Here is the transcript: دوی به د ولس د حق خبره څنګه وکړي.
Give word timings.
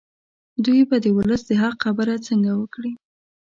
دوی 0.65 0.81
به 0.89 0.97
د 1.03 1.07
ولس 1.17 1.41
د 1.47 1.51
حق 1.61 1.77
خبره 1.85 2.15
څنګه 2.27 2.51
وکړي. 2.59 2.91